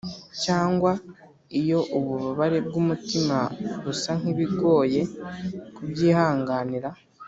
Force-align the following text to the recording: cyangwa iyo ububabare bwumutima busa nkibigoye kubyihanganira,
cyangwa 0.43 0.91
iyo 1.59 1.79
ububabare 1.97 2.57
bwumutima 2.67 3.37
busa 3.83 4.11
nkibigoye 4.19 5.01
kubyihanganira, 5.75 6.89